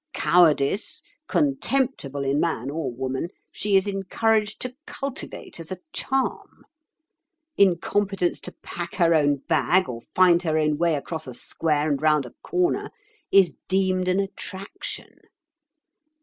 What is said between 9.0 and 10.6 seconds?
own bag or find her